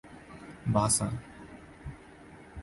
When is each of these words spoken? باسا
باسا 0.67 1.11